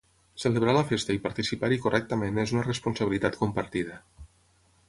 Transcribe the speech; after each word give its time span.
Celebrar 0.43 0.71
la 0.77 0.83
festa 0.91 1.17
i 1.17 1.21
participar-hi 1.25 1.77
correctament 1.85 2.43
és 2.47 2.57
una 2.57 2.65
responsabilitat 2.71 3.41
compartida. 3.43 4.01